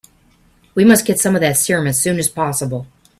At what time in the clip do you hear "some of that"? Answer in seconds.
1.19-1.57